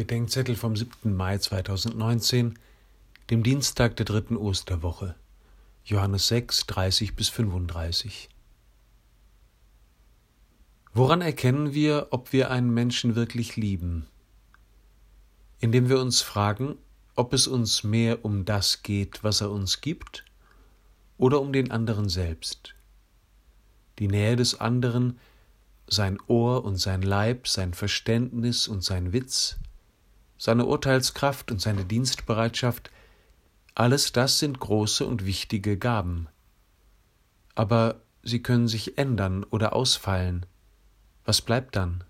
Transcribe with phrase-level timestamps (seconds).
[0.00, 1.14] Bedenkzettel vom 7.
[1.14, 2.58] Mai 2019,
[3.28, 5.14] dem Dienstag der dritten Osterwoche,
[5.84, 8.30] Johannes 6, 30 bis 35.
[10.94, 14.06] Woran erkennen wir, ob wir einen Menschen wirklich lieben?
[15.58, 16.78] Indem wir uns fragen,
[17.14, 20.24] ob es uns mehr um das geht, was er uns gibt,
[21.18, 22.74] oder um den anderen selbst.
[23.98, 25.20] Die Nähe des anderen,
[25.88, 29.58] sein Ohr und sein Leib, sein Verständnis und sein Witz,
[30.40, 32.90] seine Urteilskraft und seine Dienstbereitschaft,
[33.74, 36.28] alles das sind große und wichtige Gaben.
[37.54, 40.46] Aber sie können sich ändern oder ausfallen.
[41.26, 42.04] Was bleibt dann?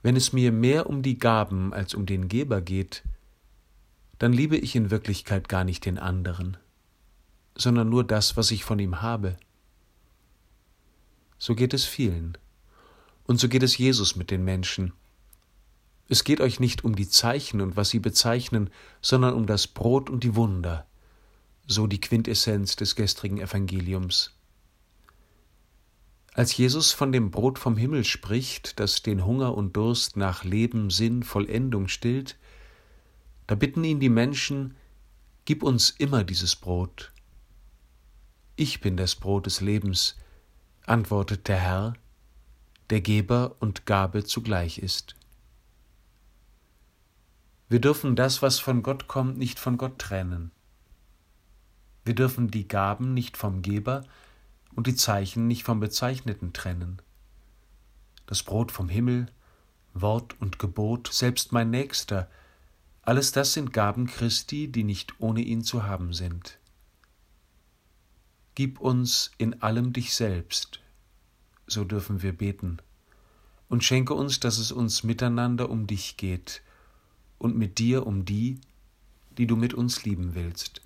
[0.00, 3.02] Wenn es mir mehr um die Gaben als um den Geber geht,
[4.20, 6.56] dann liebe ich in Wirklichkeit gar nicht den anderen,
[7.56, 9.36] sondern nur das, was ich von ihm habe.
[11.36, 12.38] So geht es vielen.
[13.24, 14.92] Und so geht es Jesus mit den Menschen,
[16.08, 18.70] es geht euch nicht um die Zeichen und was sie bezeichnen,
[19.00, 20.86] sondern um das Brot und die Wunder,
[21.66, 24.32] so die Quintessenz des gestrigen Evangeliums.
[26.32, 30.90] Als Jesus von dem Brot vom Himmel spricht, das den Hunger und Durst nach Leben,
[30.90, 32.36] Sinn, Vollendung stillt,
[33.46, 34.74] da bitten ihn die Menschen,
[35.46, 37.12] Gib uns immer dieses Brot.
[38.56, 40.16] Ich bin das Brot des Lebens,
[40.86, 41.92] antwortet der Herr,
[42.90, 45.14] der Geber und Gabe zugleich ist.
[47.68, 50.52] Wir dürfen das, was von Gott kommt, nicht von Gott trennen.
[52.04, 54.04] Wir dürfen die Gaben nicht vom Geber
[54.76, 57.02] und die Zeichen nicht vom Bezeichneten trennen.
[58.26, 59.26] Das Brot vom Himmel,
[59.94, 62.30] Wort und Gebot, selbst mein Nächster,
[63.02, 66.58] alles das sind Gaben Christi, die nicht ohne ihn zu haben sind.
[68.54, 70.80] Gib uns in allem dich selbst,
[71.66, 72.78] so dürfen wir beten,
[73.68, 76.62] und schenke uns, dass es uns miteinander um dich geht,
[77.38, 78.60] und mit dir um die,
[79.38, 80.80] die du mit uns lieben willst.